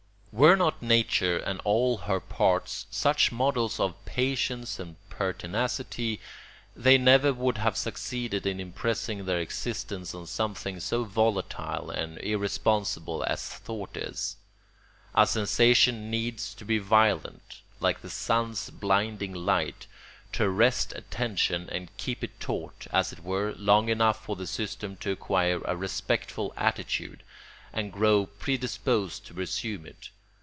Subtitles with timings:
[0.41, 6.21] ]Were not Nature and all her parts such models of patience and pertinacity,
[6.73, 13.25] they never would have succeeded in impressing their existence on something so volatile and irresponsible
[13.27, 14.37] as thought is.
[15.13, 19.85] A sensation needs to be violent, like the sun's blinding light,
[20.31, 24.95] to arrest attention, and keep it taut, as it were, long enough for the system
[25.01, 27.21] to acquire a respectful attitude,
[27.73, 30.07] and grow predisposed to resume it.